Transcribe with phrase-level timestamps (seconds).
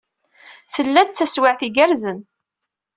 [0.73, 2.19] Tella-d d taswiɛt igerrzen.